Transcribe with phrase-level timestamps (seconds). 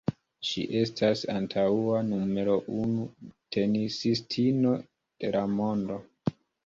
[0.51, 3.05] Ŝi estas antaŭa numero unu
[3.57, 6.01] tenisistino de la mondo.